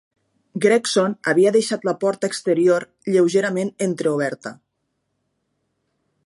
Gregson 0.63 1.11
havia 1.33 1.51
deixat 1.55 1.85
la 1.89 1.93
porta 2.05 2.31
exterior 2.33 2.87
lleugerament 3.17 3.71
entreoberta. 3.89 4.57